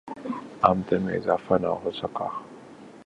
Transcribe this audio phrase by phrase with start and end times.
[0.63, 2.27] امدن میں اضافہ نہ ہوسکا